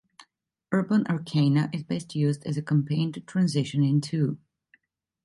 Urban 0.71 1.05
Arcana 1.05 1.69
is 1.71 1.83
best 1.83 2.15
used 2.15 2.43
as 2.47 2.57
a 2.57 2.63
campaign 2.63 3.11
to 3.11 3.19
transition 3.21 3.83
into. 3.83 4.39